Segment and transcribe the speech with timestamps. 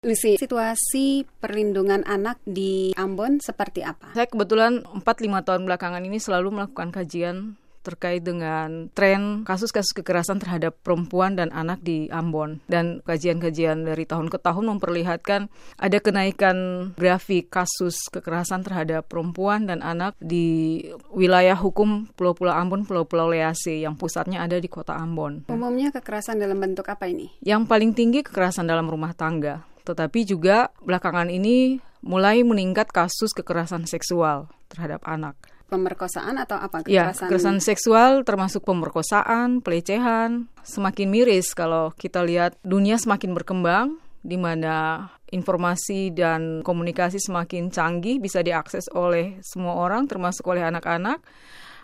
[0.00, 4.16] Lucy, situasi perlindungan anak di Ambon seperti apa?
[4.16, 5.04] Saya kebetulan 4-5
[5.44, 11.84] tahun belakangan ini selalu melakukan kajian terkait dengan tren kasus-kasus kekerasan terhadap perempuan dan anak
[11.84, 12.64] di Ambon.
[12.64, 16.56] Dan kajian-kajian dari tahun ke tahun memperlihatkan ada kenaikan
[16.96, 20.80] grafik kasus kekerasan terhadap perempuan dan anak di
[21.12, 25.44] wilayah hukum Pulau-Pulau Ambon, Pulau-Pulau Lease yang pusatnya ada di kota Ambon.
[25.52, 27.28] Umumnya kekerasan dalam bentuk apa ini?
[27.44, 29.69] Yang paling tinggi kekerasan dalam rumah tangga.
[29.90, 35.36] Tetapi juga belakangan ini mulai meningkat kasus kekerasan seksual terhadap anak
[35.70, 37.22] pemerkosaan atau apa ya, kekerasan?
[37.22, 44.36] Ya, kekerasan seksual termasuk pemerkosaan, pelecehan, semakin miris kalau kita lihat dunia semakin berkembang di
[44.36, 51.22] mana informasi dan komunikasi semakin canggih bisa diakses oleh semua orang termasuk oleh anak-anak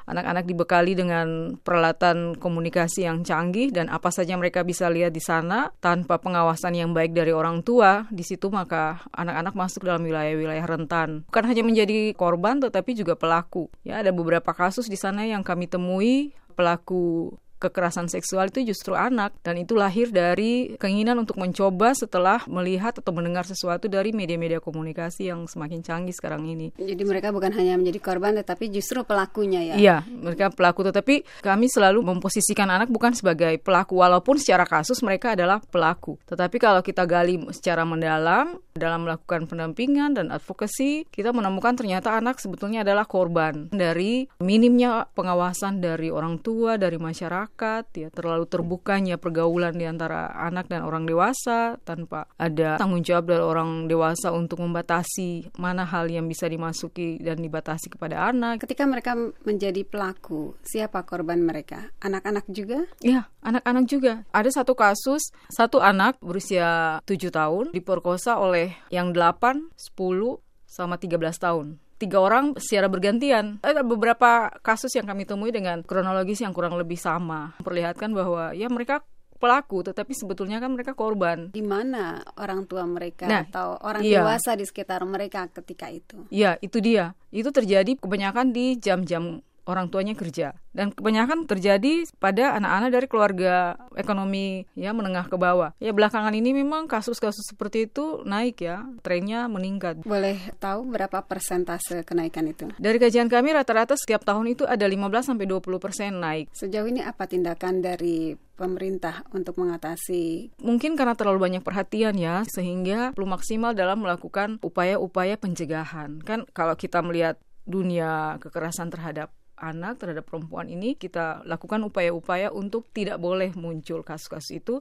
[0.07, 5.75] anak-anak dibekali dengan peralatan komunikasi yang canggih dan apa saja mereka bisa lihat di sana
[5.83, 11.27] tanpa pengawasan yang baik dari orang tua, di situ maka anak-anak masuk dalam wilayah-wilayah rentan.
[11.29, 13.69] Bukan hanya menjadi korban tetapi juga pelaku.
[13.83, 19.33] Ya, ada beberapa kasus di sana yang kami temui pelaku kekerasan seksual itu justru anak
[19.41, 25.33] dan itu lahir dari keinginan untuk mencoba setelah melihat atau mendengar sesuatu dari media-media komunikasi
[25.33, 26.73] yang semakin canggih sekarang ini.
[26.77, 29.75] Jadi mereka bukan hanya menjadi korban tetapi justru pelakunya ya.
[29.77, 35.33] Iya, mereka pelaku tetapi kami selalu memposisikan anak bukan sebagai pelaku walaupun secara kasus mereka
[35.33, 36.21] adalah pelaku.
[36.29, 42.37] Tetapi kalau kita gali secara mendalam dalam melakukan pendampingan dan advokasi, kita menemukan ternyata anak
[42.37, 49.15] sebetulnya adalah korban dari minimnya pengawasan dari orang tua, dari masyarakat masyarakat, ya terlalu terbukanya
[49.17, 54.59] pergaulan di antara anak dan orang dewasa tanpa ada tanggung jawab dari orang dewasa untuk
[54.61, 58.67] membatasi mana hal yang bisa dimasuki dan dibatasi kepada anak.
[58.67, 59.15] Ketika mereka
[59.47, 61.95] menjadi pelaku, siapa korban mereka?
[62.03, 62.83] Anak-anak juga?
[62.99, 64.13] Ya, anak-anak juga.
[64.35, 71.39] Ada satu kasus, satu anak berusia 7 tahun diperkosa oleh yang 8, 10, sama 13
[71.39, 73.61] tahun tiga orang secara bergantian.
[73.65, 78.69] Ada beberapa kasus yang kami temui dengan kronologis yang kurang lebih sama, memperlihatkan bahwa ya
[78.69, 79.05] mereka
[79.37, 81.53] pelaku, tetapi sebetulnya kan mereka korban.
[81.53, 84.25] Di mana orang tua mereka nah, atau orang iya.
[84.25, 86.25] dewasa di sekitar mereka ketika itu?
[86.33, 87.13] Iya, itu dia.
[87.29, 93.55] Itu terjadi kebanyakan di jam-jam orang tuanya kerja dan kebanyakan terjadi pada anak-anak dari keluarga
[93.99, 95.75] ekonomi ya menengah ke bawah.
[95.83, 100.05] Ya belakangan ini memang kasus-kasus seperti itu naik ya, trennya meningkat.
[100.07, 102.69] Boleh tahu berapa persentase kenaikan itu?
[102.77, 106.53] Dari kajian kami rata-rata setiap tahun itu ada 15 sampai 20 persen naik.
[106.55, 110.57] Sejauh ini apa tindakan dari pemerintah untuk mengatasi?
[110.61, 116.21] Mungkin karena terlalu banyak perhatian ya, sehingga perlu maksimal dalam melakukan upaya-upaya pencegahan.
[116.25, 122.89] Kan kalau kita melihat dunia kekerasan terhadap anak terhadap perempuan ini kita lakukan upaya-upaya untuk
[122.93, 124.75] tidak boleh muncul kasus-kasus itu.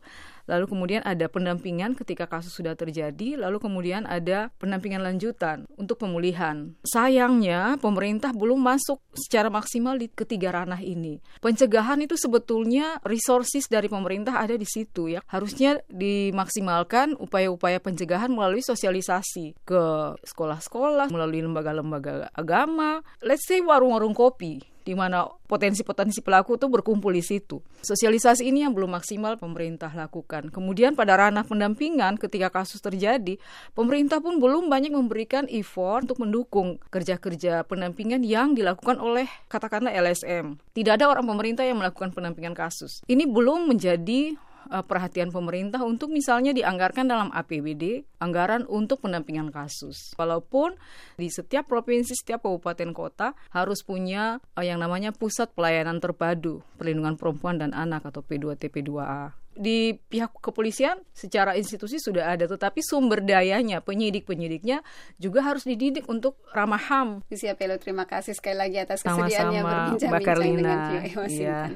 [0.46, 6.76] Lalu kemudian ada pendampingan ketika kasus sudah terjadi lalu kemudian ada pendampingan lanjutan untuk pemulihan.
[6.86, 11.24] Sayangnya pemerintah belum masuk secara maksimal di ketiga ranah ini.
[11.42, 15.24] Pencegahan itu sebetulnya resources dari pemerintah ada di situ ya.
[15.26, 19.84] Harusnya dimaksimalkan upaya-upaya pencegahan melalui sosialisasi ke
[20.22, 23.02] sekolah-sekolah melalui lembaga-lembaga agama.
[23.24, 27.58] Let's say warung-warung kopi di mana potensi-potensi pelaku itu berkumpul di situ.
[27.82, 30.54] Sosialisasi ini yang belum maksimal pemerintah lakukan.
[30.54, 33.42] Kemudian pada ranah pendampingan ketika kasus terjadi,
[33.74, 40.62] pemerintah pun belum banyak memberikan effort untuk mendukung kerja-kerja pendampingan yang dilakukan oleh katakanlah LSM.
[40.78, 43.02] Tidak ada orang pemerintah yang melakukan pendampingan kasus.
[43.10, 44.38] Ini belum menjadi
[44.70, 50.14] uh, perhatian pemerintah untuk misalnya dianggarkan dalam APBD anggaran untuk pendampingan kasus.
[50.16, 50.78] Walaupun
[51.18, 57.18] di setiap provinsi, setiap kabupaten kota harus punya uh, yang namanya pusat pelayanan terpadu perlindungan
[57.18, 63.80] perempuan dan anak atau P2TP2A di pihak kepolisian secara institusi sudah ada, tetapi sumber dayanya,
[63.80, 64.84] penyidik-penyidiknya
[65.16, 67.24] juga harus dididik untuk ramah HAM.
[67.32, 71.40] Siap, terima kasih sekali lagi atas kesediaannya berbincang-bincang dengan VOA Washington.
[71.40, 71.60] Iya.